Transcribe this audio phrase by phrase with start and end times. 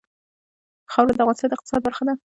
[0.91, 2.13] خاوره د افغانستان د اقتصاد برخه ده.